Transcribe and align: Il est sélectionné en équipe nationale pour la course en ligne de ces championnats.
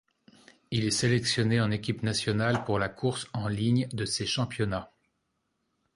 Il 0.71 0.85
est 0.85 0.89
sélectionné 0.89 1.61
en 1.61 1.69
équipe 1.69 2.01
nationale 2.01 2.63
pour 2.65 2.79
la 2.79 2.89
course 2.89 3.27
en 3.33 3.47
ligne 3.47 3.87
de 3.89 4.05
ces 4.05 4.25
championnats. 4.25 4.91